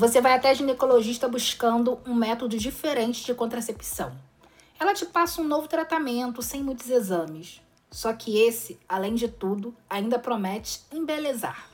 [0.00, 4.16] Você vai até ginecologista buscando um método diferente de contracepção.
[4.78, 7.60] Ela te passa um novo tratamento sem muitos exames.
[7.90, 11.68] Só que esse, além de tudo, ainda promete embelezar.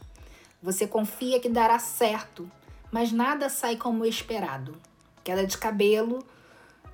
[0.60, 2.50] Você confia que dará certo,
[2.90, 4.76] mas nada sai como esperado.
[5.22, 6.18] Queda de cabelo,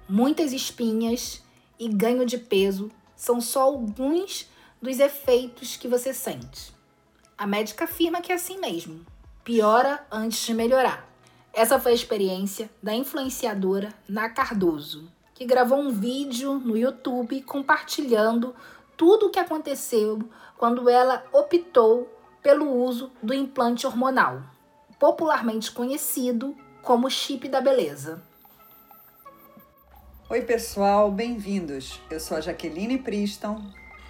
[0.06, 1.42] muitas espinhas
[1.78, 4.50] e ganho de peso são só alguns
[4.82, 6.74] dos efeitos que você sente.
[7.38, 9.00] A médica afirma que é assim mesmo.
[9.42, 11.10] Piora antes de melhorar.
[11.52, 18.54] Essa foi a experiência da influenciadora Na Cardoso, que gravou um vídeo no YouTube compartilhando
[18.96, 20.20] tudo o que aconteceu
[20.56, 22.10] quando ela optou
[22.42, 24.42] pelo uso do implante hormonal,
[24.98, 28.22] popularmente conhecido como chip da beleza.
[30.30, 32.00] Oi, pessoal, bem-vindos.
[32.10, 33.62] Eu sou a Jaqueline Priston.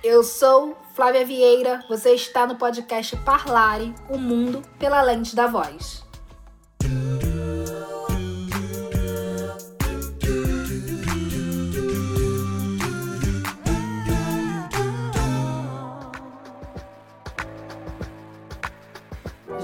[0.05, 1.85] Eu sou Flávia Vieira.
[1.89, 6.05] Você está no podcast Parlare o Mundo pela Lente da Voz.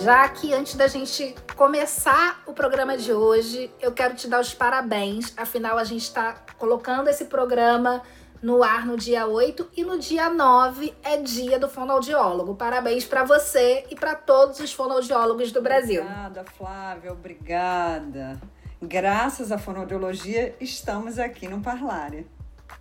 [0.08, 4.54] Já que antes da gente começar o programa de hoje, eu quero te dar os
[4.54, 5.34] parabéns.
[5.36, 8.00] Afinal, a gente está colocando esse programa
[8.42, 12.54] no ar no dia 8 e no dia 9 é dia do fonoaudiólogo.
[12.54, 16.00] Parabéns para você e para todos os fonoaudiólogos do Brasil.
[16.00, 18.40] Obrigada, Flávia, obrigada.
[18.80, 22.26] Graças à fonoaudiologia, estamos aqui no Parlare.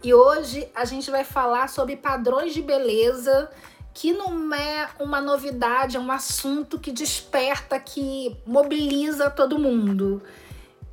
[0.01, 3.49] E hoje a gente vai falar sobre padrões de beleza
[3.97, 10.21] que não é uma novidade, é um assunto que desperta, que mobiliza todo mundo.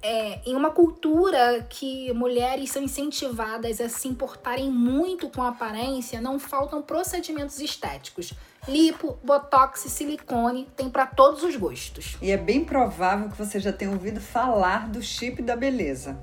[0.02, 6.18] É, em uma cultura que mulheres são incentivadas a se importarem muito com a aparência,
[6.18, 8.32] não faltam procedimentos estéticos.
[8.66, 12.16] Lipo, botox silicone tem para todos os gostos.
[12.22, 16.18] E é bem provável que você já tenha ouvido falar do chip da beleza.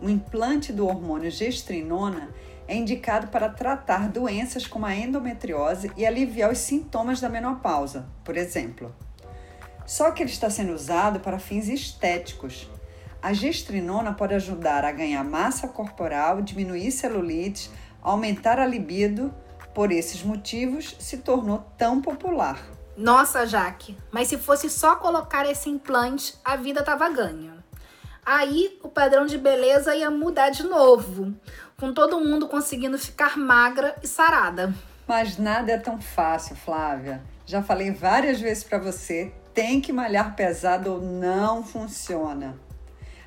[0.00, 2.30] O implante do hormônio gestrinona
[2.68, 8.36] é indicado para tratar doenças como a endometriose e aliviar os sintomas da menopausa, por
[8.36, 8.94] exemplo.
[9.86, 12.68] Só que ele está sendo usado para fins estéticos.
[13.22, 17.70] A gestrinona pode ajudar a ganhar massa corporal, diminuir celulite,
[18.02, 19.32] aumentar a libido.
[19.72, 22.58] Por esses motivos, se tornou tão popular.
[22.96, 27.55] Nossa, Jaque, mas se fosse só colocar esse implante, a vida tava ganha.
[28.26, 31.32] Aí o padrão de beleza ia mudar de novo
[31.78, 34.74] com todo mundo conseguindo ficar magra e sarada.
[35.06, 37.22] Mas nada é tão fácil, Flávia.
[37.44, 42.58] Já falei várias vezes para você, tem que malhar pesado ou não funciona.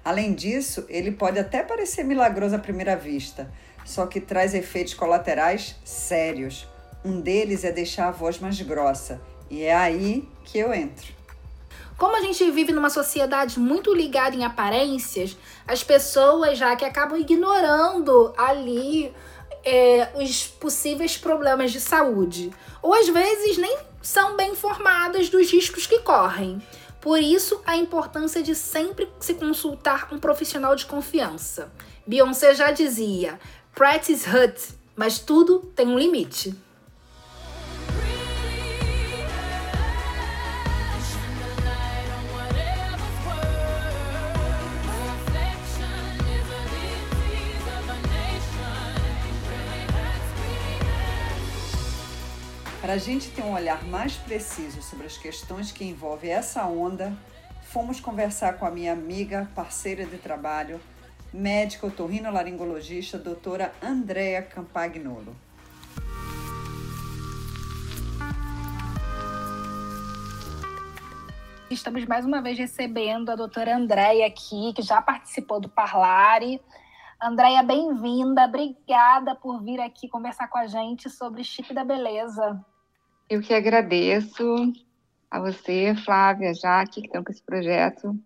[0.03, 3.49] Além disso, ele pode até parecer milagroso à primeira vista,
[3.85, 6.67] só que traz efeitos colaterais sérios.
[7.05, 11.18] Um deles é deixar a voz mais grossa, e é aí que eu entro.
[11.99, 15.35] Como a gente vive numa sociedade muito ligada em aparências,
[15.67, 19.13] as pessoas já que acabam ignorando ali
[19.65, 22.51] é, os possíveis problemas de saúde.
[22.81, 26.61] Ou às vezes nem são bem informadas dos riscos que correm.
[27.01, 31.69] Por isso, a importância de sempre se consultar um profissional de confiança.
[32.07, 33.37] Beyoncé já dizia:
[33.75, 36.55] practice hut, mas tudo tem um limite.
[52.89, 57.15] Para a gente ter um olhar mais preciso sobre as questões que envolvem essa onda,
[57.61, 60.81] fomos conversar com a minha amiga, parceira de trabalho,
[61.31, 65.35] médica otorrinolaringologista, doutora Andréa Campagnolo.
[71.69, 76.59] Estamos mais uma vez recebendo a doutora Andréia aqui, que já participou do Parlare.
[77.21, 78.45] Andréia, bem-vinda.
[78.45, 82.59] Obrigada por vir aqui conversar com a gente sobre chip da beleza.
[83.29, 84.43] Eu que agradeço
[85.29, 88.17] a você, Flávia, Jaque, que estão com esse projeto,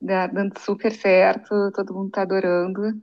[0.00, 3.00] dando super certo, todo mundo está adorando.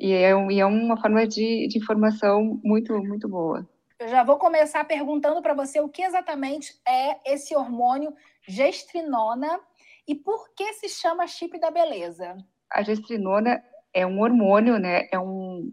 [0.00, 3.64] E é, e é, uma forma de, de informação muito, muito boa.
[4.00, 8.12] Eu já vou começar perguntando para você o que exatamente é esse hormônio
[8.42, 9.60] gestrinona
[10.08, 12.36] e por que se chama chip da beleza.
[12.68, 13.62] A gestrinona
[13.94, 15.06] é um hormônio, né?
[15.12, 15.72] É, um,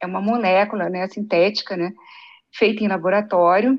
[0.00, 1.92] é uma molécula né, sintética, né?
[2.52, 3.78] Feita em laboratório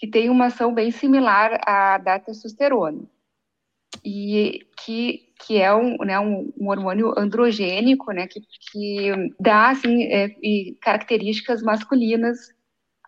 [0.00, 3.02] que tem uma ação bem similar à da testosterona
[4.02, 10.04] e que, que é um, né, um, um hormônio androgênico, né, que, que dá assim,
[10.04, 10.30] é,
[10.80, 12.38] características masculinas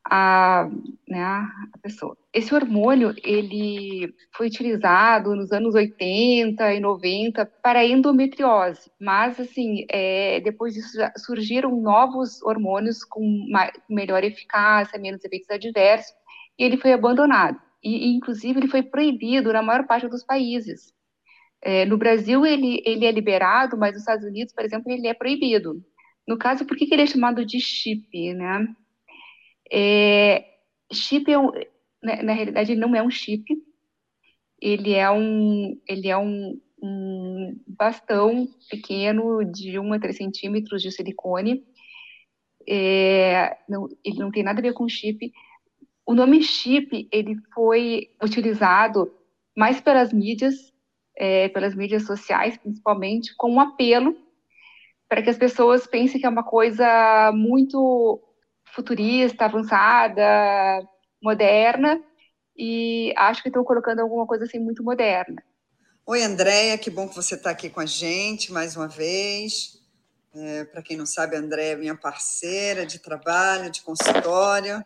[0.04, 0.68] a,
[1.08, 2.14] né, a pessoa.
[2.30, 10.40] Esse hormônio, ele foi utilizado nos anos 80 e 90 para endometriose, mas, assim, é,
[10.40, 13.46] depois disso surgiram novos hormônios com
[13.88, 16.12] melhor eficácia, menos efeitos adversos,
[16.62, 17.60] e ele foi abandonado.
[17.82, 20.94] E, inclusive, ele foi proibido na maior parte dos países.
[21.60, 25.14] É, no Brasil, ele, ele é liberado, mas nos Estados Unidos, por exemplo, ele é
[25.14, 25.84] proibido.
[26.26, 28.68] No caso, por que, que ele é chamado de chip, né?
[29.72, 30.44] É,
[30.92, 31.50] chip é um,
[32.00, 33.44] na, né, na, realidade ele não é um chip,
[34.60, 40.92] ele é um, ele é um, um bastão pequeno de 1 a 3 centímetros de
[40.92, 41.64] silicone.
[42.68, 45.32] É, não, ele não tem nada a ver com chip.
[46.04, 49.12] O nome chip ele foi utilizado
[49.56, 50.72] mais pelas mídias,
[51.16, 54.16] é, pelas mídias sociais, principalmente, com um apelo
[55.08, 58.18] para que as pessoas pensem que é uma coisa muito
[58.74, 60.88] futurista, avançada,
[61.22, 62.02] moderna,
[62.56, 65.42] e acho que estão colocando alguma coisa assim muito moderna.
[66.06, 69.78] Oi, Andréia, que bom que você está aqui com a gente mais uma vez.
[70.34, 74.82] É, Para quem não sabe, a Andréia é minha parceira de trabalho, de consultório.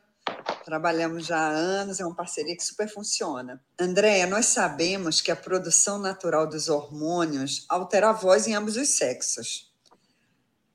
[0.65, 3.63] Trabalhamos já há anos, é uma parceria que super funciona.
[3.79, 8.89] Andréia, nós sabemos que a produção natural dos hormônios altera a voz em ambos os
[8.97, 9.67] sexos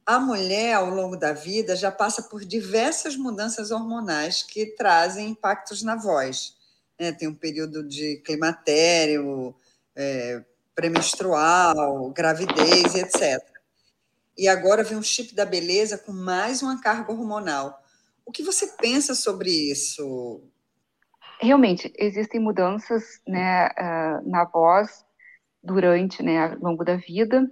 [0.06, 5.84] a mulher, ao longo da vida, já passa por diversas mudanças hormonais que trazem impactos
[5.84, 6.56] na voz.
[7.00, 7.12] Né?
[7.12, 9.56] Tem um período de climatério,
[9.96, 10.44] é,
[10.76, 13.42] premenstrual, gravidez, etc.
[14.38, 17.81] E agora vem um chip da beleza com mais uma carga hormonal.
[18.26, 20.42] O que você pensa sobre isso?
[21.42, 25.04] Realmente, existem mudanças né, uh, na voz
[25.64, 27.52] durante, né, ao longo da vida,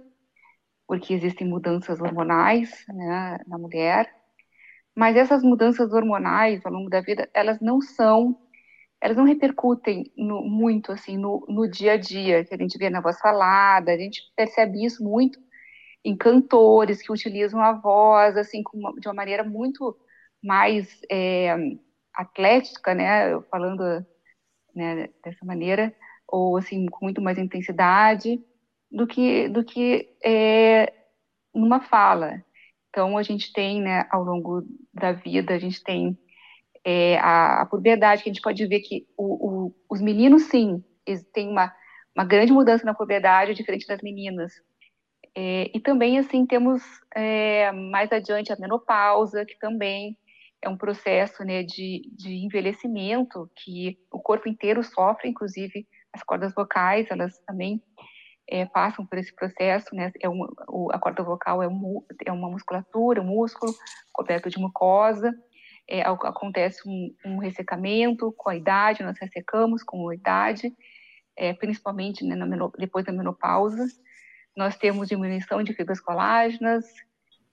[0.86, 4.12] porque existem mudanças hormonais né, na mulher,
[4.94, 8.38] mas essas mudanças hormonais ao longo da vida, elas não são,
[9.00, 12.90] elas não repercutem no, muito assim no, no, dia a dia, que a gente vê
[12.90, 15.38] na voz falada, a gente percebe isso muito
[16.04, 19.96] em cantores que utilizam a voz assim uma, de uma maneira muito
[20.42, 21.54] mais é,
[22.14, 24.04] atlética, né, falando
[24.74, 25.94] né, dessa maneira,
[26.26, 28.42] ou assim com muito mais intensidade
[28.90, 30.92] do que, do que é,
[31.54, 32.42] numa fala.
[32.88, 36.18] Então, a gente tem, né, ao longo da vida, a gente tem
[36.84, 40.82] é, a, a puberdade, que a gente pode ver que o, o, os meninos, sim,
[41.32, 41.72] têm uma,
[42.16, 44.52] uma grande mudança na puberdade, diferente das meninas.
[45.36, 46.82] É, e também, assim, temos
[47.14, 50.16] é, mais adiante a menopausa, que também
[50.62, 56.52] é um processo né, de, de envelhecimento que o corpo inteiro sofre, inclusive as cordas
[56.54, 57.82] vocais, elas também
[58.48, 60.12] é, passam por esse processo, né?
[60.20, 63.72] É um, o, a corda vocal é, um, é, uma musculatura, um músculo
[64.12, 65.32] coberto de mucosa.
[65.88, 70.72] É, acontece um, um, ressecamento com a idade, nós ressecamos com a idade,
[71.36, 72.36] é, principalmente né,
[72.78, 73.86] depois da menopausa.
[74.56, 76.84] Nós temos diminuição de fibras colágenas.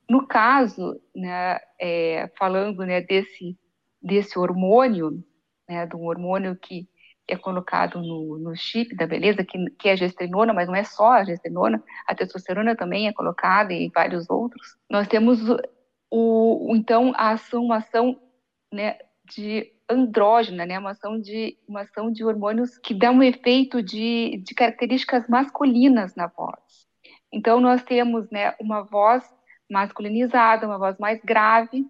[0.10, 3.58] No caso, né, é, falando né, desse,
[4.02, 5.24] desse hormônio,
[5.68, 6.88] né, de um hormônio que
[7.28, 10.84] é colocado no, no chip da beleza, que, que é a gestrinona, mas não é
[10.84, 14.78] só a gestrinona, a testosterona também é colocada e vários outros.
[14.90, 15.42] Nós temos
[16.10, 18.18] o, o então a ação, uma ação
[18.74, 23.82] né, de andrógena, né, uma ação de uma ação de hormônios que dá um efeito
[23.82, 26.88] de, de características masculinas na voz.
[27.32, 29.24] Então nós temos, né, uma voz
[29.70, 31.86] masculinizada, uma voz mais grave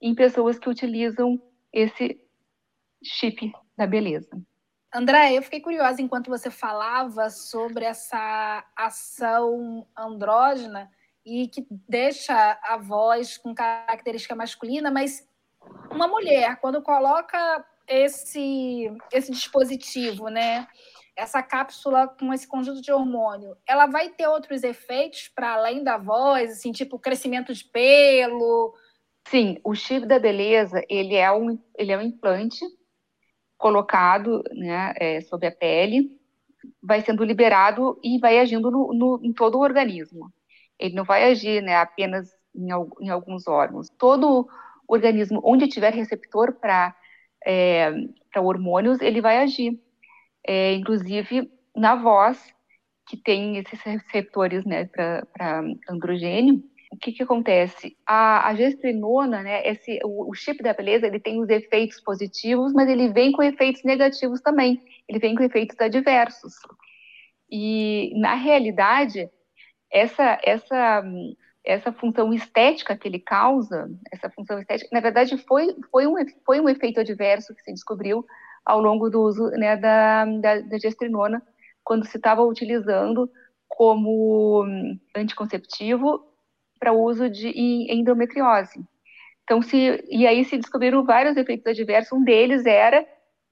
[0.00, 1.40] em pessoas que utilizam
[1.72, 2.20] esse
[3.02, 4.30] chip da beleza.
[4.92, 10.90] André, eu fiquei curiosa enquanto você falava sobre essa ação andrógena
[11.26, 15.26] e que deixa a voz com característica masculina, mas
[15.90, 20.68] uma mulher, quando coloca esse, esse dispositivo, né?
[21.16, 25.96] Essa cápsula com esse conjunto de hormônio, ela vai ter outros efeitos para além da
[25.96, 28.74] voz, assim, tipo crescimento de pelo?
[29.28, 32.64] Sim, o chip da beleza, ele é um, ele é um implante
[33.56, 36.10] colocado né, é, sobre a pele,
[36.82, 40.30] vai sendo liberado e vai agindo no, no, em todo o organismo.
[40.78, 42.68] Ele não vai agir né, apenas em,
[43.00, 43.88] em, alguns órgãos.
[43.98, 44.48] Todo
[44.86, 46.94] organismo onde tiver receptor para
[47.46, 47.90] é,
[48.36, 49.80] hormônios, ele vai agir.
[50.46, 52.54] É, inclusive na voz,
[53.08, 56.62] que tem esses receptores né, para androgênio,
[56.94, 57.96] o que, que acontece?
[58.06, 62.72] A, a gestrinona, né, esse, o, o, chip da beleza, ele tem os efeitos positivos,
[62.72, 64.80] mas ele vem com efeitos negativos também.
[65.08, 66.54] Ele vem com efeitos adversos.
[67.50, 69.28] E, na realidade,
[69.90, 71.04] essa, essa,
[71.64, 76.14] essa função estética que ele causa, essa função estética, na verdade foi, foi, um,
[76.46, 78.24] foi um efeito adverso que se descobriu
[78.64, 81.42] ao longo do uso né, da, da, da gestrinona,
[81.82, 83.30] quando se estava utilizando
[83.68, 84.64] como
[85.14, 86.24] anticonceptivo
[86.78, 87.48] para uso de
[87.92, 88.84] endometriose.
[89.42, 93.06] Então, se, e aí se descobriram vários efeitos adversos, um deles era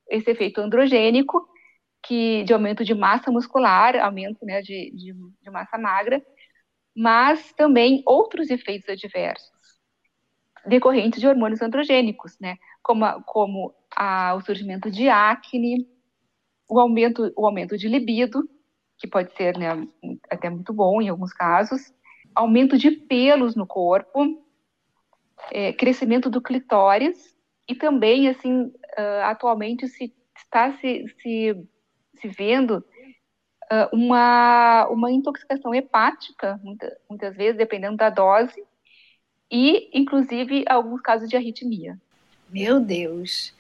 [0.09, 1.47] esse efeito androgênico,
[2.05, 6.25] que de aumento de massa muscular, aumento né, de, de, de massa magra,
[6.97, 9.53] mas também outros efeitos adversos
[10.67, 15.89] decorrentes de hormônios androgênicos, né, como, a, como a, o surgimento de acne,
[16.69, 18.49] o aumento, o aumento de libido,
[18.99, 19.87] que pode ser né,
[20.31, 21.93] até muito bom em alguns casos,
[22.35, 24.43] aumento de pelos no corpo,
[25.51, 27.37] é, crescimento do clitóris
[27.69, 31.69] e também, assim, uh, atualmente se está se, se,
[32.21, 32.85] se vendo
[33.73, 38.63] uh, uma, uma intoxicação hepática, muita, muitas vezes, dependendo da dose,
[39.51, 42.01] e, inclusive, alguns casos de arritmia.
[42.53, 43.55] Meu Deus!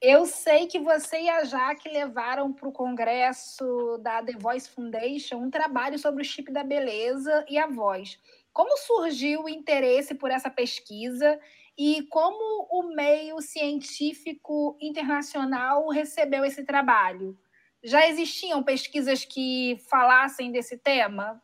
[0.00, 5.36] Eu sei que você e a Jaque levaram para o congresso da The Voice Foundation
[5.36, 8.18] um trabalho sobre o chip da beleza e a voz.
[8.52, 11.38] Como surgiu o interesse por essa pesquisa
[11.78, 17.38] e como o meio científico internacional recebeu esse trabalho?
[17.80, 21.40] Já existiam pesquisas que falassem desse tema?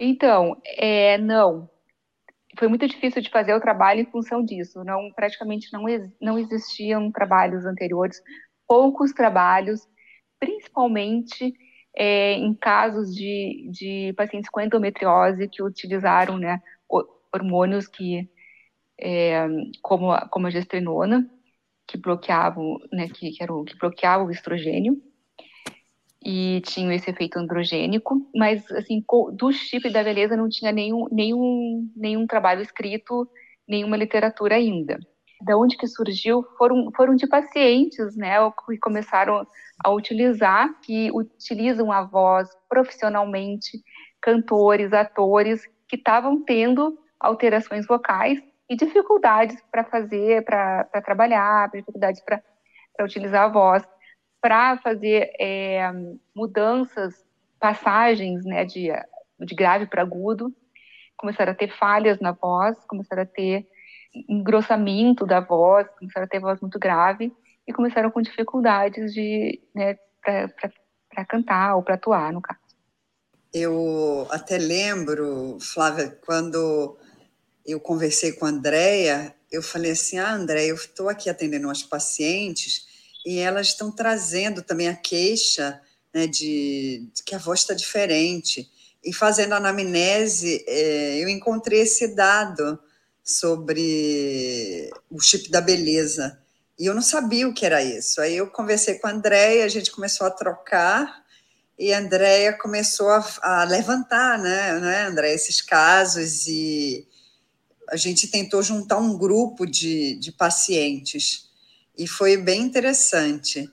[0.00, 1.68] Então, é, não.
[2.58, 4.84] Foi muito difícil de fazer o trabalho em função disso.
[4.84, 5.84] Não, praticamente não,
[6.20, 8.20] não existiam trabalhos anteriores,
[8.66, 9.80] poucos trabalhos,
[10.38, 11.54] principalmente
[11.96, 16.60] é, em casos de, de pacientes com endometriose que utilizaram né,
[17.32, 18.28] hormônios que,
[19.00, 19.46] é,
[19.82, 21.28] como, como a gestrinona,
[21.86, 25.00] que bloqueavam, né, que, que, era o, que bloqueavam o estrogênio
[26.24, 29.04] e tinham esse efeito androgênico, mas assim
[29.36, 33.28] do chip da beleza não tinha nenhum, nenhum, nenhum trabalho escrito,
[33.68, 34.98] nenhuma literatura ainda.
[35.42, 39.46] Da onde que surgiu foram, foram de pacientes, né, que começaram
[39.84, 43.82] a utilizar, que utilizam a voz profissionalmente,
[44.22, 48.40] cantores, atores, que estavam tendo alterações vocais
[48.70, 52.42] e dificuldades para fazer, para trabalhar, dificuldades para
[53.04, 53.82] utilizar a voz,
[54.44, 55.90] para fazer é,
[56.36, 57.14] mudanças,
[57.58, 58.90] passagens, né, de,
[59.40, 60.54] de grave para agudo,
[61.16, 63.66] começaram a ter falhas na voz, começaram a ter
[64.28, 67.32] engrossamento da voz, começaram a ter voz muito grave
[67.66, 72.60] e começaram com dificuldades de né, para cantar ou para atuar, no caso.
[73.50, 76.98] Eu até lembro, Flávia, quando
[77.64, 81.82] eu conversei com a Andrea, eu falei assim: ah, Andréia, eu estou aqui atendendo umas
[81.82, 82.92] pacientes
[83.24, 85.80] e elas estão trazendo também a queixa
[86.12, 88.70] né, de, de que a voz está diferente.
[89.04, 92.78] E fazendo anamnese, é, eu encontrei esse dado
[93.22, 96.38] sobre o chip da beleza.
[96.78, 98.20] E eu não sabia o que era isso.
[98.20, 101.24] Aí eu conversei com a Andréia, a gente começou a trocar,
[101.78, 104.78] e a Andréia começou a, a, levantar, né,
[105.10, 107.06] né, esses casos, e
[107.88, 111.48] a gente tentou juntar um grupo de, de pacientes,
[111.96, 113.70] e foi bem interessante.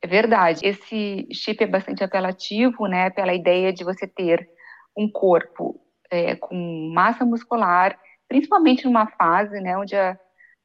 [0.00, 0.66] É verdade.
[0.66, 4.48] Esse chip é bastante apelativo, né, pela ideia de você ter
[4.96, 7.98] um corpo é, com massa muscular
[8.32, 10.18] principalmente numa fase, né, onde a,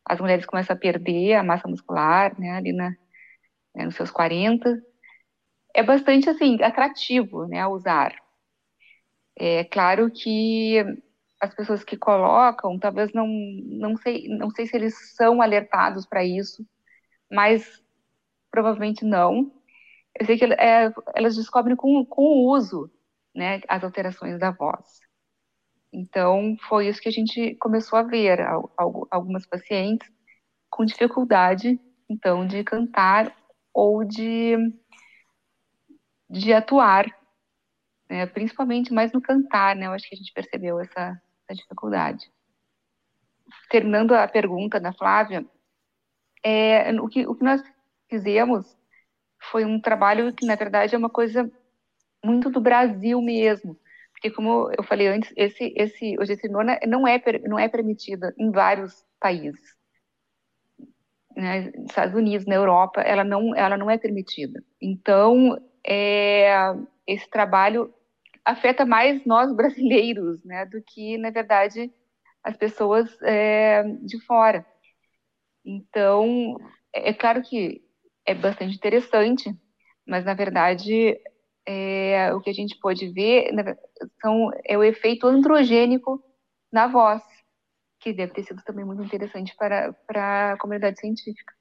[0.06, 2.92] as mulheres começam a perder a massa muscular, né, ali na,
[3.76, 4.82] né, nos seus 40,
[5.76, 8.16] é bastante, assim, atrativo, né, usar.
[9.38, 10.78] É claro que
[11.42, 16.24] as pessoas que colocam, talvez não, não sei, não sei se eles são alertados para
[16.24, 16.66] isso,
[17.32, 17.84] mas
[18.52, 19.52] provavelmente não.
[20.20, 22.90] Eu sei que é, elas descobrem com, com o uso,
[23.36, 25.00] né, as alterações da voz.
[25.94, 28.40] Então, foi isso que a gente começou a ver,
[29.12, 30.10] algumas pacientes
[30.70, 31.80] com dificuldade,
[32.10, 33.36] então, de cantar
[33.74, 34.56] ou de,
[36.30, 37.06] de atuar,
[38.10, 38.26] né?
[38.26, 39.88] principalmente mais no cantar, né?
[39.88, 42.30] Eu acho que a gente percebeu essa, essa dificuldade.
[43.70, 45.46] Terminando a pergunta da Flávia,
[46.48, 47.62] é, o, que, o que nós
[48.10, 48.78] fizemos
[49.52, 51.52] foi um trabalho que, na verdade, é uma coisa
[52.24, 53.78] muito do Brasil mesmo,
[54.14, 59.06] porque como eu falei antes, esse esse ogecinona não é não é permitida em vários
[59.20, 59.76] países.
[61.36, 61.72] Né?
[61.76, 64.64] Nos Estados Unidos, na Europa, ela não ela não é permitida.
[64.82, 66.50] Então, é,
[67.06, 67.94] esse trabalho
[68.46, 71.92] afeta mais nós brasileiros, né, do que na verdade
[72.44, 74.66] as pessoas é, de fora.
[75.68, 76.56] Então,
[76.94, 77.84] é, é claro que
[78.26, 79.54] é bastante interessante,
[80.08, 81.20] mas na verdade
[81.66, 83.52] é, o que a gente pode ver
[84.22, 86.24] são, é o efeito androgênico
[86.72, 87.22] na voz,
[88.00, 91.54] que deve ter sido também muito interessante para, para a comunidade científica.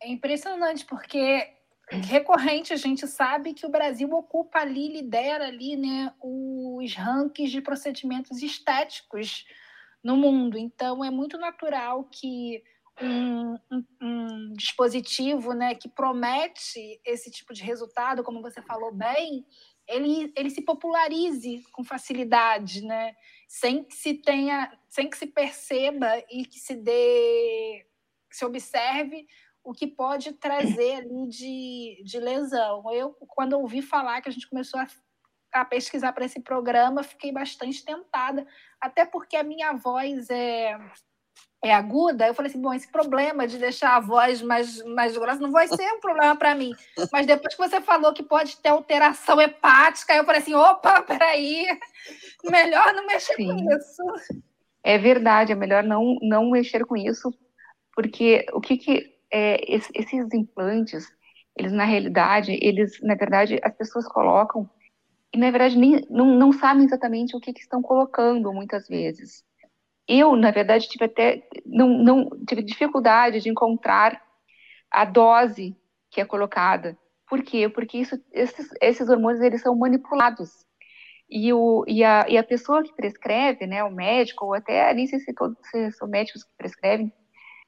[0.00, 1.48] É impressionante, porque
[1.90, 7.60] recorrente a gente sabe que o Brasil ocupa ali, lidera ali, né, os rankings de
[7.60, 9.44] procedimentos estéticos
[10.02, 10.56] no mundo.
[10.56, 12.62] Então é muito natural que
[13.02, 19.44] um, um, um, dispositivo né, que promete esse tipo de resultado, como você falou bem,
[19.86, 23.14] ele, ele se popularize com facilidade, né?
[23.48, 27.86] sem que se tenha, sem que se perceba e que se dê,
[28.28, 29.26] que se observe
[29.62, 32.84] o que pode trazer ali de, de lesão.
[32.92, 34.86] Eu, quando ouvi falar que a gente começou a,
[35.52, 38.46] a pesquisar para esse programa, fiquei bastante tentada,
[38.80, 40.76] até porque a minha voz é
[41.68, 45.40] é aguda, eu falei assim, bom, esse problema de deixar a voz mais, mais grossa
[45.40, 46.72] não vai ser um problema para mim.
[47.10, 51.66] Mas depois que você falou que pode ter alteração hepática, eu falei assim, opa, peraí,
[52.44, 53.48] melhor não mexer Sim.
[53.48, 54.02] com isso.
[54.82, 57.32] É verdade, é melhor não, não mexer com isso,
[57.94, 61.08] porque o que que é, esses implantes,
[61.56, 64.68] eles na realidade, eles, na verdade, as pessoas colocam
[65.32, 69.42] e na verdade nem, não, não sabem exatamente o que, que estão colocando muitas vezes
[70.08, 74.20] eu, na verdade, tive até não, não tive dificuldade de encontrar
[74.90, 75.76] a dose
[76.10, 76.96] que é colocada.
[77.28, 77.68] Por quê?
[77.68, 80.64] Porque isso, esses, esses hormônios eles são manipulados.
[81.28, 85.06] E, o, e, a, e a pessoa que prescreve, né, o médico, ou até nem
[85.06, 87.12] sei se, todos, se são médicos que prescrevem,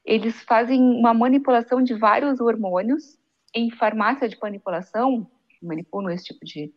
[0.05, 3.19] eles fazem uma manipulação de vários hormônios
[3.53, 5.29] em farmácia de manipulação,
[5.61, 6.71] manipulam esse tipo de,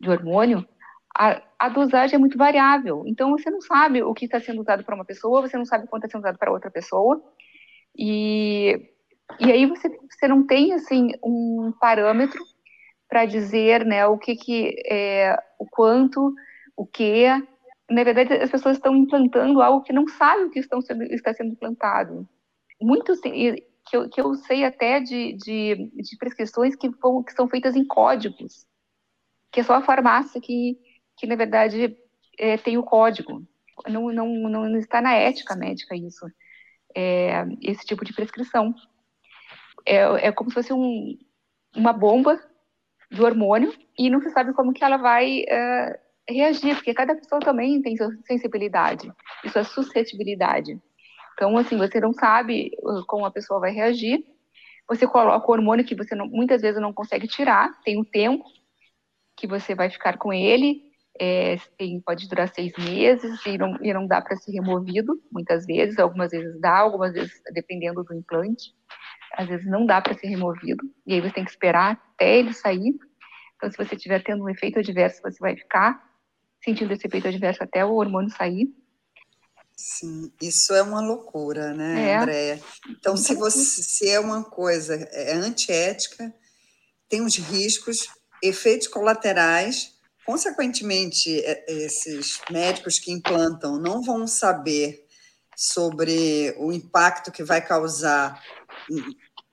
[0.00, 0.66] de hormônio,
[1.16, 3.04] a, a, dosagem é muito variável.
[3.06, 5.86] Então, você não sabe o que está sendo usado para uma pessoa, você não sabe
[5.86, 7.22] quanto está sendo usado para outra pessoa.
[7.96, 8.90] E,
[9.38, 12.42] e aí você, você não tem, assim, um parâmetro
[13.08, 16.34] para dizer, né, o que que, é, o quanto,
[16.76, 17.26] o que.
[17.88, 21.32] Na verdade, as pessoas estão implantando algo que não sabem o que estão sendo, está
[21.32, 22.28] sendo implantado.
[22.80, 27.76] Muitos, que eu, que eu sei até de, de, de prescrições que, que são feitas
[27.76, 28.66] em códigos,
[29.52, 30.78] que é só a farmácia que,
[31.16, 31.96] que na verdade
[32.38, 33.42] é, tem o código.
[33.88, 36.26] Não, não, não está na ética médica isso,
[36.94, 38.74] é, esse tipo de prescrição.
[39.86, 41.18] É, é como se fosse um,
[41.74, 42.40] uma bomba
[43.10, 47.40] do hormônio e não se sabe como que ela vai é, reagir, porque cada pessoa
[47.40, 49.12] também tem sua sensibilidade
[49.44, 50.80] e sua suscetibilidade.
[51.34, 54.24] Então, assim, você não sabe uh, como a pessoa vai reagir.
[54.88, 58.44] Você coloca o hormônio que você não, muitas vezes não consegue tirar, tem um tempo
[59.36, 60.83] que você vai ficar com ele,
[61.20, 65.64] é, tem, pode durar seis meses e não, e não dá para ser removido, muitas
[65.64, 68.74] vezes, algumas vezes dá, algumas vezes, dependendo do implante,
[69.36, 72.52] às vezes não dá para ser removido, e aí você tem que esperar até ele
[72.52, 72.94] sair.
[73.56, 76.02] Então, se você estiver tendo um efeito adverso, você vai ficar
[76.62, 78.74] sentindo esse efeito adverso até o hormônio sair.
[79.76, 82.16] Sim, isso é uma loucura, né, é.
[82.16, 82.60] Andréia?
[82.88, 86.32] Então, se, você, se é uma coisa é antiética,
[87.08, 88.08] tem os riscos,
[88.42, 89.93] efeitos colaterais
[90.24, 95.04] Consequentemente, é, esses médicos que implantam não vão saber
[95.56, 98.42] sobre o impacto que vai causar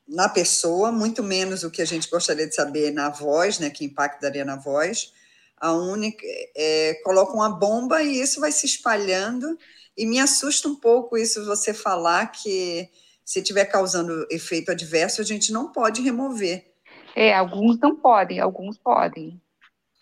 [0.07, 3.85] na pessoa, muito menos o que a gente gostaria de saber na voz, né, que
[3.85, 5.13] impacto daria na voz.
[5.57, 9.57] A única é, coloca uma bomba e isso vai se espalhando.
[9.95, 12.89] E me assusta um pouco isso você falar que
[13.23, 16.73] se estiver causando efeito adverso, a gente não pode remover.
[17.15, 19.39] É, alguns não podem, alguns podem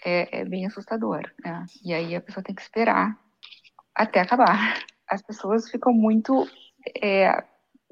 [0.05, 1.65] é, é bem assustador, né?
[1.83, 3.17] E aí a pessoa tem que esperar
[3.93, 4.83] até acabar.
[5.07, 6.47] As pessoas ficam muito,
[7.01, 7.31] é,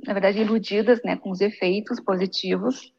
[0.05, 2.93] na verdade, iludidas, né, com os efeitos positivos,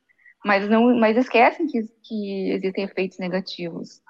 [0.44, 4.02] mas não, mas esquecem que, que existem efeitos negativos.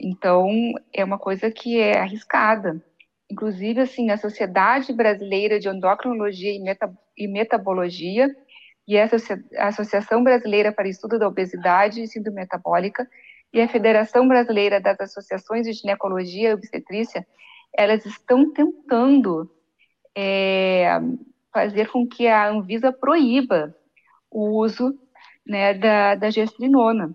[0.00, 0.48] Então
[0.92, 2.82] é uma coisa que é arriscada.
[3.30, 8.28] Inclusive, assim, a Sociedade Brasileira de Endocrinologia e, Meta, e Metabologia
[8.86, 13.06] e a Associação Brasileira para Estudo da Obesidade e Síndrome Metabólica
[13.52, 17.26] e a Federação Brasileira das Associações de Ginecologia e Obstetrícia,
[17.76, 19.50] elas estão tentando
[20.16, 20.88] é,
[21.52, 23.74] fazer com que a Anvisa proíba
[24.30, 24.98] o uso
[25.46, 27.14] né, da, da gestrinona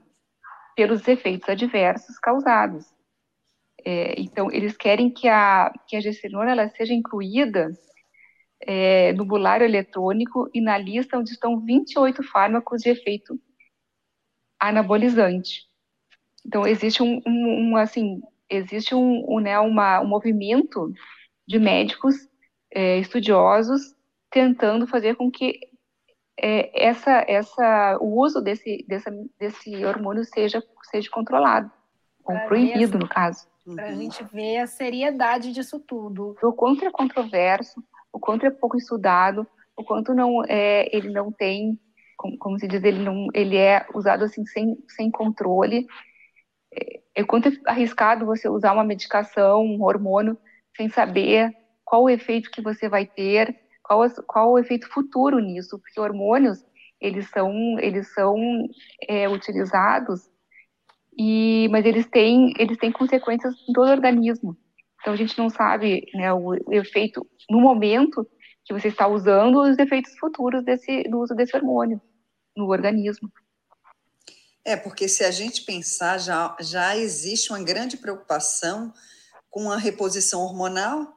[0.76, 2.86] pelos efeitos adversos causados.
[3.86, 7.72] É, então, eles querem que a, que a gestrinona ela seja incluída
[8.62, 13.40] é, no bulário eletrônico e na lista onde estão 28 fármacos de efeito
[14.60, 15.68] anabolizante.
[16.46, 20.92] Então existe um, um, um assim, existe um, um, né, uma, um movimento
[21.48, 22.16] de médicos
[22.74, 23.94] é, estudiosos
[24.30, 25.60] tentando fazer com que
[26.40, 31.72] é, essa, essa, o uso desse, dessa, desse hormônio seja, seja controlado,
[32.26, 33.48] ou proibido, no caso.
[33.66, 33.76] uhum.
[33.76, 36.36] para a gente ver a seriedade disso tudo.
[36.42, 41.32] O quanto é controverso, o quanto é pouco estudado, o quanto não é, ele não
[41.32, 41.80] tem,
[42.18, 45.86] como, como se diz, ele não, ele é usado assim sem, sem controle.
[46.74, 50.38] É, é quanto é arriscado você usar uma medicação, um hormônio,
[50.76, 51.52] sem saber
[51.86, 56.64] qual o efeito que você vai ter, qual, qual o efeito futuro nisso, porque hormônios
[57.00, 58.36] eles são eles são
[59.08, 60.22] é, utilizados
[61.18, 64.58] e mas eles têm eles têm consequências em todo o organismo.
[65.02, 68.26] Então a gente não sabe né, o, o efeito no momento
[68.66, 72.02] que você está usando os efeitos futuros desse do uso desse hormônio
[72.56, 73.30] no organismo.
[74.66, 78.94] É, porque se a gente pensar, já, já existe uma grande preocupação
[79.54, 81.14] com a reposição hormonal.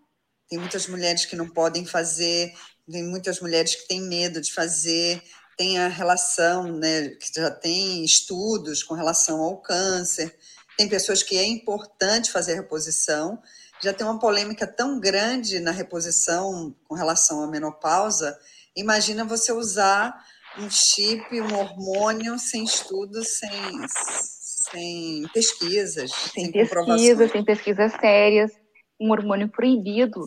[0.47, 2.53] Tem muitas mulheres que não podem fazer,
[2.91, 5.23] tem muitas mulheres que têm medo de fazer,
[5.57, 10.37] tem a relação, né, que já tem estudos com relação ao câncer,
[10.77, 13.43] tem pessoas que é importante fazer a reposição,
[13.83, 18.39] já tem uma polêmica tão grande na reposição com relação à menopausa,
[18.77, 20.15] imagina você usar
[20.59, 28.53] um chip, um hormônio sem estudos, sem, sem pesquisas, sem, sem pesquisas, sem pesquisas sérias,
[29.01, 30.21] um hormônio proibido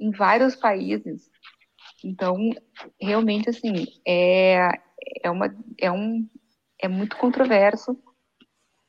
[0.00, 1.30] em vários países.
[2.04, 2.36] Então,
[3.00, 4.68] realmente, assim, é,
[5.22, 6.28] é, uma, é, um,
[6.80, 7.96] é muito controverso,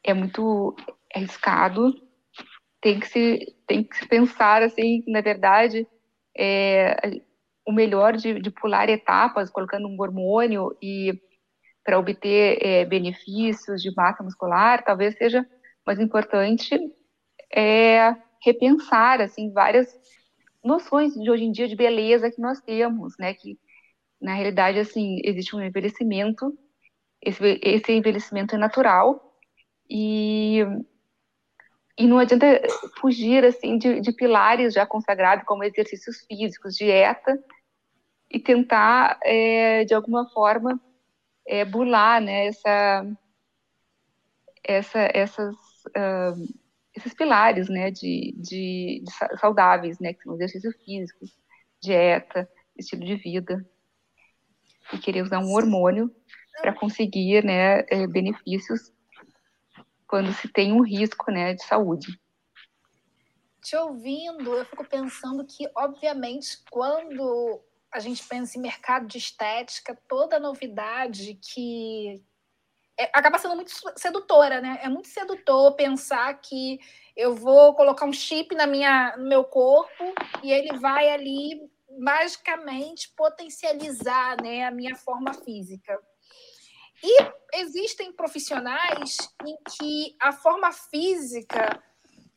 [0.04, 0.76] é muito
[1.14, 1.94] arriscado,
[2.82, 5.88] tem que se, tem que se pensar, assim, na verdade,
[6.38, 7.22] é,
[7.68, 11.22] o melhor de, de, pular etapas, colocando um hormônio e
[11.84, 15.46] para obter é, benefícios de massa muscular, talvez seja
[15.86, 16.80] mais importante
[17.54, 19.94] é, repensar assim várias
[20.64, 23.34] noções de hoje em dia de beleza que nós temos, né?
[23.34, 23.60] Que
[24.22, 26.58] na realidade assim existe um envelhecimento,
[27.22, 29.38] esse, esse envelhecimento é natural
[29.90, 30.62] e
[32.00, 32.62] e não adianta
[33.02, 37.38] fugir assim de, de pilares já consagrados como exercícios físicos, dieta
[38.30, 40.80] e tentar, é, de alguma forma,
[41.48, 43.18] é, burlar né, essa,
[44.64, 45.56] essa, essas,
[45.88, 46.58] uh,
[46.94, 51.26] esses pilares né, de, de, de, saudáveis, né, que são exercício físico,
[51.82, 53.66] dieta, estilo de vida.
[54.94, 56.14] E querer usar um hormônio
[56.62, 58.94] para conseguir né, é, benefícios
[60.08, 62.18] quando se tem um risco né, de saúde
[63.68, 67.62] te ouvindo, eu fico pensando que, obviamente, quando
[67.98, 72.24] a gente pensa em mercado de estética, toda novidade que
[72.96, 74.80] é, acaba sendo muito sedutora, né?
[74.84, 76.80] É muito sedutor pensar que
[77.16, 81.60] eu vou colocar um chip na minha, no meu corpo e ele vai ali
[82.00, 86.00] magicamente potencializar né, a minha forma física.
[87.04, 87.18] E
[87.56, 91.84] existem profissionais em que a forma física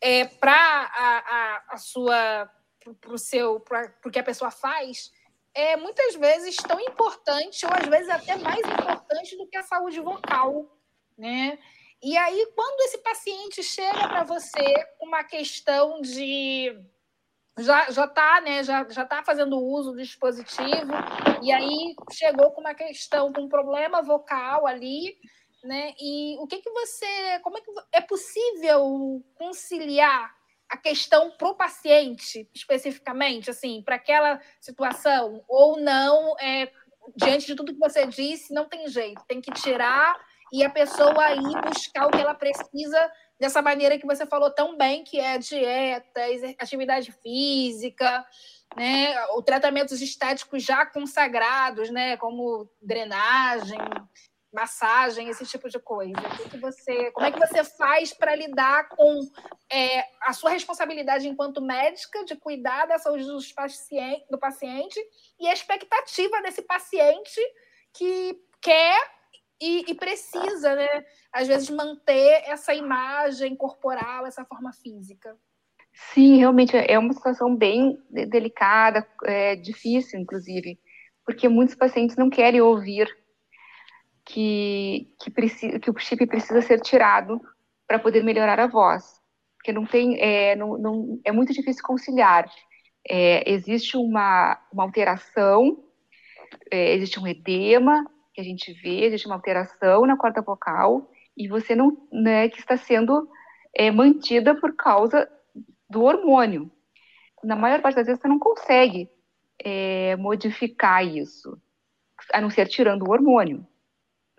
[0.01, 2.51] é, para a, a, a sua
[2.99, 5.12] para o seu para o que a pessoa faz
[5.54, 10.00] é muitas vezes tão importante, ou às vezes até mais importante do que a saúde
[10.00, 10.78] vocal,
[11.18, 11.58] né?
[12.02, 14.62] E aí, quando esse paciente chega para você
[14.98, 16.74] com uma questão de
[17.58, 20.92] já já está né já já tá fazendo uso do dispositivo
[21.42, 25.16] e aí chegou com uma questão com um problema vocal ali
[25.64, 30.34] né e o que que você como é que é possível conciliar
[30.70, 36.70] a questão para o paciente, especificamente, assim, para aquela situação, ou não, é,
[37.16, 40.16] diante de tudo que você disse, não tem jeito, tem que tirar
[40.52, 44.76] e a pessoa ir buscar o que ela precisa dessa maneira que você falou tão
[44.76, 46.20] bem, que é dieta,
[46.59, 48.24] atividade física,
[48.76, 53.78] né, o tratamentos estéticos já consagrados, né, como drenagem,
[54.52, 56.18] massagem, esse tipo de coisa?
[56.44, 59.20] O que você, como é que você faz para lidar com
[59.70, 65.00] é, a sua responsabilidade enquanto médica de cuidar da saúde dos paciente, do paciente
[65.38, 67.40] e a expectativa desse paciente
[67.92, 68.98] que quer
[69.60, 75.36] e, e, precisa, né, às vezes, manter essa imagem corporal, essa forma física?
[75.92, 80.80] Sim, realmente é uma situação bem delicada, é, difícil, inclusive,
[81.26, 83.06] porque muitos pacientes não querem ouvir
[84.31, 87.40] que, que, precisa, que o chip precisa ser tirado
[87.87, 89.21] para poder melhorar a voz,
[89.57, 92.49] porque não tem, é, não, não, é muito difícil conciliar.
[93.09, 95.83] É, existe uma, uma alteração,
[96.71, 101.49] é, existe um edema que a gente vê, existe uma alteração na corda vocal e
[101.49, 103.29] você não, né, que está sendo
[103.75, 105.29] é, mantida por causa
[105.88, 106.71] do hormônio.
[107.43, 109.11] Na maior parte das vezes você não consegue
[109.59, 111.61] é, modificar isso,
[112.33, 113.66] a não ser tirando o hormônio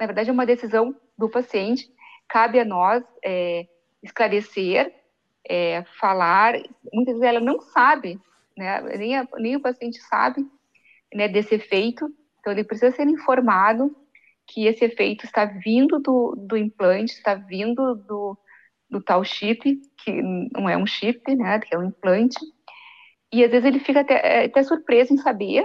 [0.02, 1.88] na verdade, é uma decisão do paciente.
[2.28, 3.68] Cabe a nós é,
[4.02, 4.92] esclarecer
[5.48, 6.56] é, falar,
[6.92, 8.20] muitas vezes ela não sabe,
[8.58, 10.44] né, nem, a, nem o paciente sabe
[11.14, 13.96] né, desse efeito, então ele precisa ser informado
[14.48, 18.36] que esse efeito está vindo do, do implante, está vindo do,
[18.90, 20.12] do tal chip, que
[20.52, 22.40] não é um chip, né, que é um implante,
[23.32, 25.64] e às vezes ele fica até, é, até surpreso em saber,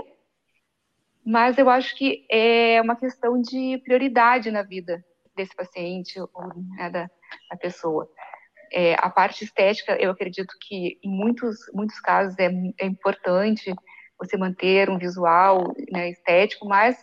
[1.27, 6.31] mas eu acho que é uma questão de prioridade na vida desse paciente ou
[6.77, 7.11] né, da,
[7.51, 8.09] da, pessoa.
[8.73, 13.75] É, a parte estética, eu acredito que em muitos, muitos casos é, é importante
[14.17, 16.97] você manter um visual né, estético, mas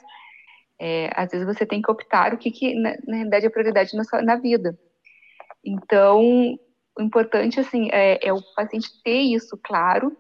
[0.80, 3.94] é, às vezes você tem que optar o que, que na, na realidade é prioridade
[3.94, 4.80] na, sua, na vida.
[5.66, 6.22] Então,
[6.98, 10.16] o importante assim é, é, o paciente ter isso claro,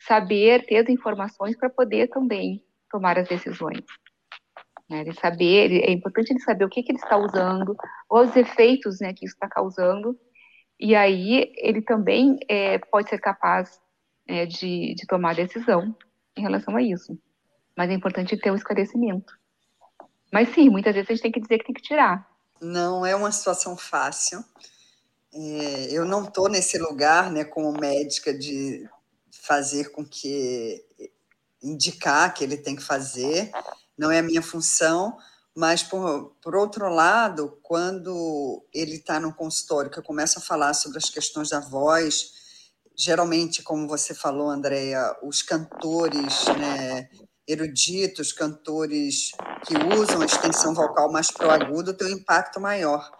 [0.00, 3.84] saber ter as informações para poder também tomar as decisões.
[4.88, 5.00] Né?
[5.00, 7.76] Ele saber, é importante ele saber o que, que ele está usando,
[8.08, 10.16] os efeitos né, que isso está causando,
[10.78, 13.80] e aí ele também é, pode ser capaz
[14.28, 15.96] é, de, de tomar decisão
[16.36, 17.18] em relação a isso.
[17.76, 19.32] Mas é importante ter um esclarecimento.
[20.32, 22.28] Mas sim, muitas vezes a gente tem que dizer que tem que tirar.
[22.60, 24.38] Não é uma situação fácil.
[25.32, 28.88] É, eu não estou nesse lugar, né, como médica, de
[29.42, 30.80] fazer com que
[31.64, 33.50] indicar que ele tem que fazer,
[33.96, 35.16] não é a minha função,
[35.56, 40.74] mas por, por outro lado, quando ele está no consultório, que eu começo a falar
[40.74, 42.32] sobre as questões da voz,
[42.96, 47.08] geralmente, como você falou, Andréia, os cantores né,
[47.46, 49.30] eruditos, cantores
[49.64, 53.10] que usam a extensão vocal mais pro agudo, têm um impacto maior.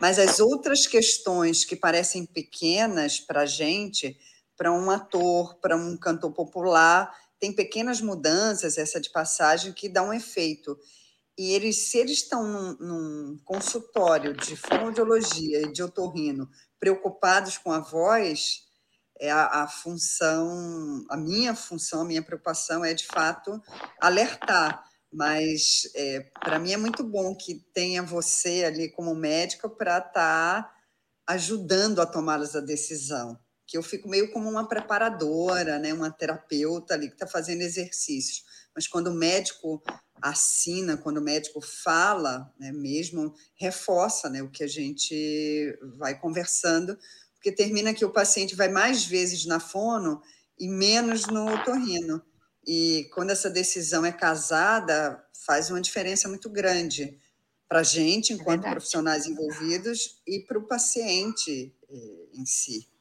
[0.00, 4.18] Mas as outras questões que parecem pequenas para a gente,
[4.56, 7.12] para um ator, para um cantor popular,
[7.44, 10.78] tem pequenas mudanças, essa de passagem, que dá um efeito.
[11.36, 16.48] E eles, se eles estão num, num consultório de fonoaudiologia e de otorrino
[16.80, 18.62] preocupados com a voz,
[19.20, 23.60] é a, a, função, a minha função, a minha preocupação é de fato
[24.00, 24.82] alertar.
[25.12, 30.12] Mas é, para mim é muito bom que tenha você ali como médica para estar
[30.62, 30.74] tá
[31.26, 33.38] ajudando a tomar essa decisão.
[33.74, 38.44] Que eu fico meio como uma preparadora, né, uma terapeuta ali que está fazendo exercícios.
[38.72, 39.82] Mas quando o médico
[40.22, 46.96] assina, quando o médico fala, né, mesmo reforça né, o que a gente vai conversando,
[47.34, 50.22] porque termina que o paciente vai mais vezes na fono
[50.56, 52.22] e menos no otorrino.
[52.64, 57.18] E quando essa decisão é casada, faz uma diferença muito grande
[57.68, 62.93] para a gente, é enquanto é profissionais envolvidos, e para o paciente eh, em si.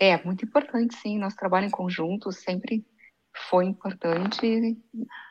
[0.00, 1.18] É, muito importante, sim.
[1.18, 2.84] Nosso trabalho em conjunto sempre
[3.50, 4.46] foi importante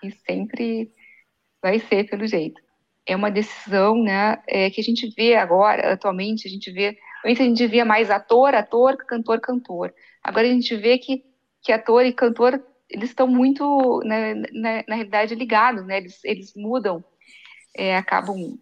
[0.04, 0.94] e sempre
[1.62, 2.62] vai ser pelo jeito.
[3.06, 7.42] É uma decisão né, é, que a gente vê agora, atualmente, a gente vê Antes
[7.42, 9.94] a gente via mais ator, ator, cantor, cantor.
[10.24, 11.24] Agora a gente vê que,
[11.62, 15.98] que ator e cantor, eles estão muito, né, na, na realidade, ligados, né?
[15.98, 17.04] Eles, eles mudam,
[17.76, 18.58] é, acabam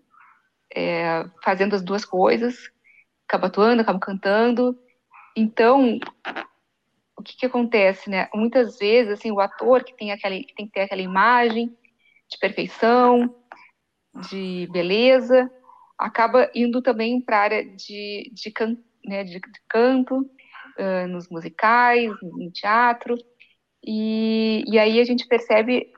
[0.75, 2.57] é, fazendo as duas coisas,
[3.27, 4.77] acabam atuando, acabam cantando.
[5.39, 5.99] Então,
[7.15, 8.27] o que, que acontece, né?
[8.33, 11.77] Muitas vezes, assim, o ator que tem, aquela, que tem que ter aquela imagem
[12.27, 13.35] de perfeição,
[14.31, 15.47] de beleza,
[15.95, 21.29] acaba indo também para a área de, de, can, né, de, de canto, uh, nos
[21.29, 23.15] musicais, no teatro,
[23.85, 25.93] e, e aí a gente percebe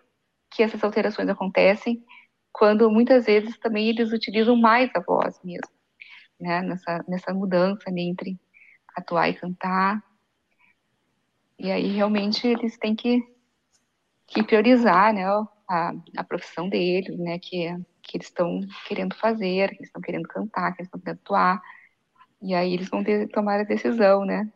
[0.51, 2.03] que essas alterações acontecem
[2.51, 5.71] quando muitas vezes também eles utilizam mais a voz mesmo,
[6.37, 8.37] né, nessa, nessa mudança entre
[8.95, 10.03] atuar e cantar.
[11.57, 13.21] E aí realmente eles têm que,
[14.27, 15.25] que priorizar né,
[15.69, 17.75] a, a profissão deles, né, que
[18.09, 21.61] que eles estão querendo fazer, que eles estão querendo cantar, que eles estão querendo atuar.
[22.41, 24.51] E aí eles vão ter que tomar a decisão, né?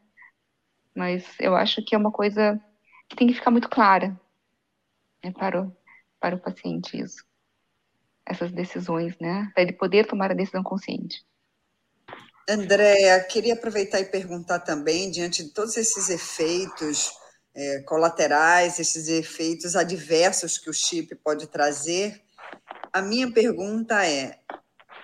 [0.95, 2.59] Mas eu acho que é uma coisa
[3.07, 4.19] que tem que ficar muito clara
[5.23, 5.77] né, para, o,
[6.19, 7.23] para o paciente isso.
[8.25, 9.51] Essas decisões, né?
[9.53, 11.23] Para ele poder tomar a decisão consciente.
[12.49, 17.11] Andréa, queria aproveitar e perguntar também, diante de todos esses efeitos
[17.55, 22.21] é, colaterais, esses efeitos adversos que o chip pode trazer,
[22.91, 24.39] a minha pergunta é: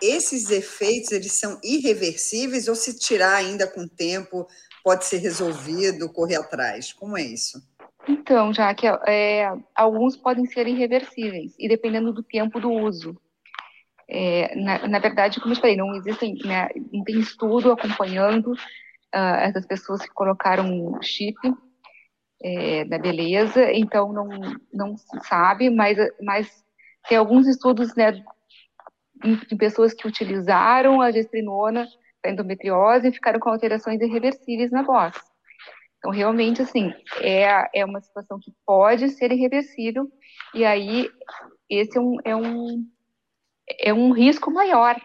[0.01, 4.47] esses efeitos eles são irreversíveis ou se tirar ainda com o tempo
[4.83, 6.93] pode ser resolvido, correr atrás?
[6.93, 7.61] Como é isso?
[8.07, 13.15] Então, já que é, alguns podem ser irreversíveis e dependendo do tempo do uso.
[14.11, 19.37] É, na, na, verdade, como eu falei, não existem, né, não tem estudo acompanhando uh,
[19.41, 21.37] essas pessoas que colocaram chip
[22.41, 24.27] é, na beleza, então não,
[24.73, 26.49] não se sabe, mas, mas
[27.07, 28.23] tem alguns estudos né,
[29.47, 31.87] de pessoas que utilizaram a gestrinona
[32.23, 35.15] da endometriose e ficaram com alterações irreversíveis na voz.
[35.97, 40.09] Então, realmente, assim, é, é uma situação que pode ser irreversível,
[40.53, 41.09] e aí
[41.69, 42.85] esse é um, é um,
[43.77, 44.99] é um risco maior,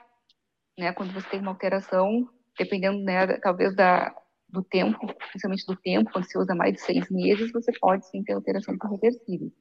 [0.78, 4.14] né, quando você tem uma alteração, dependendo, né, talvez da,
[4.48, 8.22] do tempo, principalmente do tempo, quando você usa mais de seis meses, você pode sim
[8.22, 9.52] ter alterações irreversíveis.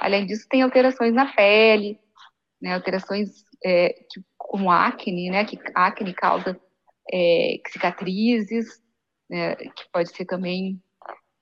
[0.00, 1.98] Além disso, tem alterações na pele,
[2.60, 6.58] né, alterações é, que, como acne, né, que acne causa
[7.12, 8.82] é, cicatrizes,
[9.28, 10.82] né, que pode ser também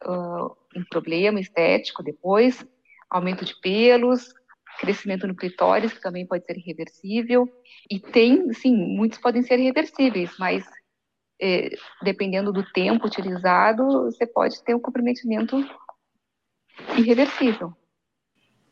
[0.04, 2.66] uh, um problema estético depois,
[3.08, 4.34] aumento de pelos,
[4.78, 7.48] crescimento no clitóris, que também pode ser irreversível,
[7.90, 10.64] e tem, sim, muitos podem ser reversíveis, mas
[11.40, 11.70] é,
[12.02, 15.56] dependendo do tempo utilizado, você pode ter um comprometimento
[16.96, 17.74] irreversível.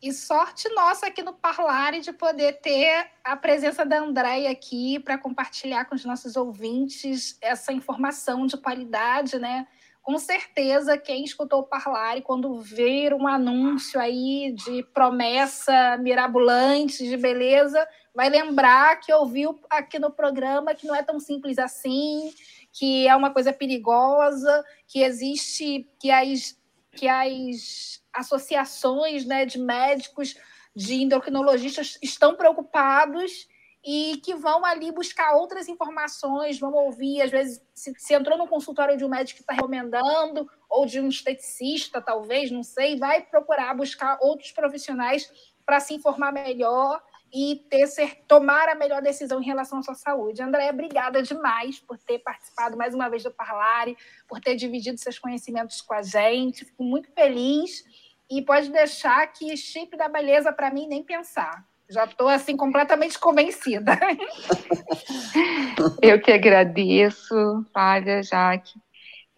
[0.01, 5.17] E sorte nossa aqui no Parlare de poder ter a presença da Andréia aqui para
[5.17, 9.67] compartilhar com os nossos ouvintes essa informação de qualidade, né?
[10.05, 17.17] Com certeza, quem escutou o Parlare, quando ver um anúncio aí de promessa mirabolante de
[17.17, 22.31] beleza, vai lembrar que ouviu aqui no programa que não é tão simples assim,
[22.71, 26.55] que é uma coisa perigosa, que existe, que as,
[26.91, 30.35] que as associações né, de médicos,
[30.75, 33.47] de endocrinologistas estão preocupados
[33.85, 38.47] e que vão ali buscar outras informações, vão ouvir, às vezes, se, se entrou no
[38.47, 43.21] consultório de um médico que está recomendando, ou de um esteticista, talvez, não sei, vai
[43.21, 45.31] procurar buscar outros profissionais
[45.63, 46.99] para se informar melhor
[47.31, 50.41] e ter, ser, tomar a melhor decisão em relação à sua saúde.
[50.41, 53.95] Andréia, obrigada demais por ter participado mais uma vez do Parlare,
[54.27, 56.65] por ter dividido seus conhecimentos com a gente.
[56.65, 57.83] Fico muito feliz
[58.29, 61.63] e pode deixar que chip da beleza para mim nem pensar.
[61.89, 63.99] Já estou assim completamente convencida.
[66.01, 67.35] Eu que agradeço,
[67.71, 68.73] Flávia, Jaque.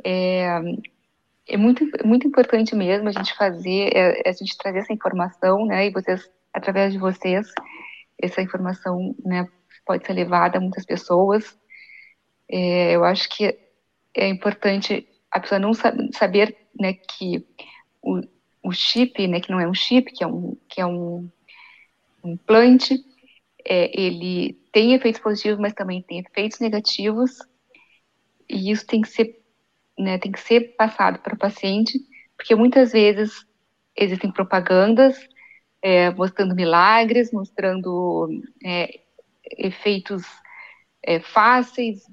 [0.04, 0.60] É,
[1.48, 5.88] é muito, muito importante mesmo a gente fazer, é, a gente trazer essa informação, né?
[5.88, 7.52] E vocês, através de vocês,
[8.22, 9.48] essa informação, né,
[9.86, 11.58] pode ser levada a muitas pessoas.
[12.50, 13.58] É, eu acho que
[14.14, 17.46] é importante a pessoa não saber, né, que
[18.02, 18.22] o,
[18.64, 21.30] o chip, né, que não é um chip, que é um, que é um
[22.28, 23.04] implante,
[23.66, 27.40] é, ele tem efeitos positivos, mas também tem efeitos negativos,
[28.50, 29.42] e isso tem que ser,
[29.98, 32.00] né, tem que ser passado para o paciente,
[32.38, 33.46] porque muitas vezes
[33.96, 35.18] existem propagandas
[35.82, 38.30] é, mostrando milagres, mostrando
[38.64, 39.00] é,
[39.58, 40.24] efeitos
[41.04, 42.04] é, fáceis,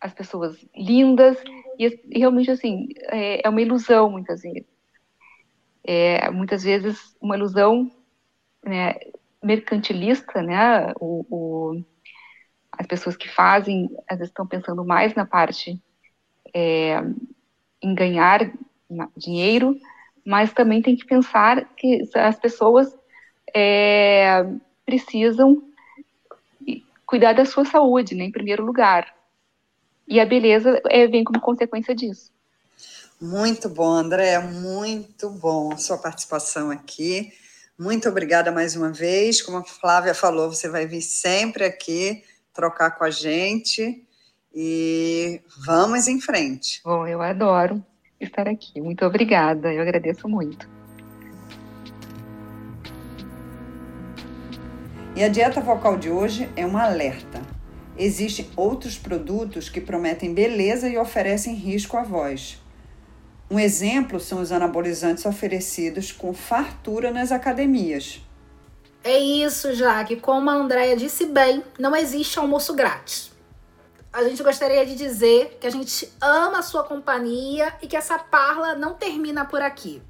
[0.00, 1.36] as pessoas lindas,
[1.78, 4.66] e, e realmente, assim, é, é uma ilusão muitas vezes.
[5.84, 7.90] É muitas vezes uma ilusão
[8.64, 8.94] né,
[9.42, 10.92] mercantilista, né?
[11.00, 11.84] O, o,
[12.72, 15.80] as pessoas que fazem, às vezes estão pensando mais na parte
[16.54, 17.00] é,
[17.82, 18.50] em ganhar
[19.16, 19.78] dinheiro,
[20.24, 22.94] mas também tem que pensar que as pessoas
[23.54, 24.44] é,
[24.86, 25.62] precisam
[27.04, 29.14] cuidar da sua saúde, né, em primeiro lugar.
[30.08, 32.30] E a beleza é, vem como consequência disso.
[33.20, 37.32] Muito bom, André, muito bom a sua participação aqui.
[37.78, 39.40] Muito obrigada mais uma vez.
[39.42, 44.06] Como a Flávia falou, você vai vir sempre aqui trocar com a gente
[44.54, 46.80] e vamos em frente.
[46.84, 47.84] Bom, eu adoro
[48.20, 48.80] estar aqui.
[48.80, 50.68] Muito obrigada, eu agradeço muito.
[55.16, 57.42] E a dieta vocal de hoje é um alerta.
[57.98, 62.61] Existem outros produtos que prometem beleza e oferecem risco à voz.
[63.52, 68.22] Um exemplo são os anabolizantes oferecidos com fartura nas academias.
[69.04, 70.16] É isso, Jaque.
[70.16, 73.30] Como a Andrea disse bem, não existe almoço grátis.
[74.10, 78.18] A gente gostaria de dizer que a gente ama a sua companhia e que essa
[78.18, 80.00] parla não termina por aqui.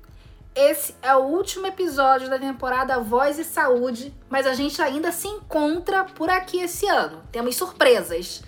[0.54, 5.26] Esse é o último episódio da temporada Voz e Saúde, mas a gente ainda se
[5.26, 7.20] encontra por aqui esse ano.
[7.32, 8.44] Temos surpresas.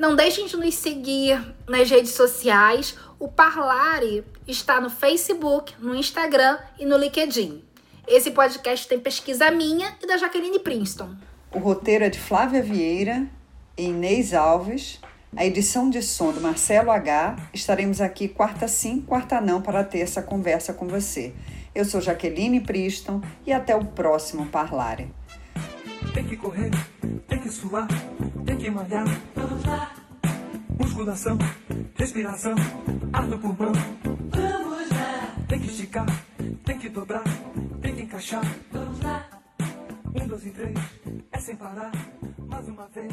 [0.00, 6.56] Não deixem de nos seguir nas redes sociais o Parlare está no Facebook, no Instagram
[6.78, 7.62] e no LinkedIn.
[8.08, 11.14] Esse podcast tem pesquisa minha e da Jaqueline Princeton.
[11.52, 13.26] O roteiro é de Flávia Vieira
[13.76, 14.98] e Inês Alves.
[15.36, 17.36] A edição de som do Marcelo H.
[17.52, 21.34] Estaremos aqui quarta sim, quarta não para ter essa conversa com você.
[21.74, 25.08] Eu sou Jaqueline Priston e até o próximo Parlare.
[26.14, 26.70] Tem que correr,
[27.28, 27.88] tem que suar,
[28.44, 29.04] tem que malhar.
[29.34, 29.92] Vamos lá.
[30.78, 31.38] Musculação,
[31.94, 32.54] respiração,
[33.12, 33.72] ar no pulmão.
[34.04, 35.34] Vamos lá.
[35.48, 36.06] Tem que esticar,
[36.64, 37.24] tem que dobrar,
[37.80, 38.42] tem que encaixar.
[38.72, 39.28] Vamos lá.
[40.14, 40.78] Um, dois e três,
[41.32, 41.92] é sem parar,
[42.48, 43.12] mais uma vez.